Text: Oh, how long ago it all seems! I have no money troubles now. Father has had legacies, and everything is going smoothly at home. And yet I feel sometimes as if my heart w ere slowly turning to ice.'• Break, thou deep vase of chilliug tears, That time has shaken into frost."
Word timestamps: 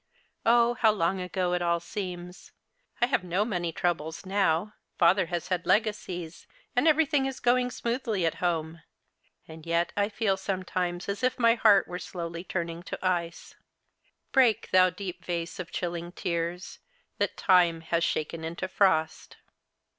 Oh, 0.47 0.73
how 0.73 0.89
long 0.91 1.21
ago 1.21 1.53
it 1.53 1.61
all 1.61 1.79
seems! 1.79 2.53
I 3.01 3.05
have 3.05 3.23
no 3.23 3.45
money 3.45 3.71
troubles 3.71 4.25
now. 4.25 4.73
Father 4.97 5.27
has 5.27 5.49
had 5.49 5.67
legacies, 5.67 6.47
and 6.75 6.87
everything 6.87 7.27
is 7.27 7.39
going 7.39 7.69
smoothly 7.69 8.25
at 8.25 8.33
home. 8.41 8.81
And 9.47 9.63
yet 9.63 9.93
I 9.95 10.09
feel 10.09 10.37
sometimes 10.37 11.07
as 11.07 11.21
if 11.21 11.37
my 11.37 11.53
heart 11.53 11.85
w 11.85 11.93
ere 11.97 11.99
slowly 11.99 12.43
turning 12.43 12.81
to 12.81 13.05
ice.'• 13.07 13.53
Break, 14.31 14.71
thou 14.71 14.89
deep 14.89 15.23
vase 15.23 15.59
of 15.59 15.69
chilliug 15.69 16.15
tears, 16.15 16.79
That 17.19 17.37
time 17.37 17.81
has 17.81 18.03
shaken 18.03 18.43
into 18.43 18.67
frost." 18.67 19.37